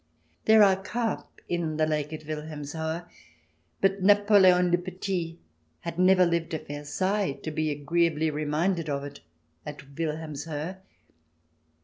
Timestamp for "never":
5.99-6.25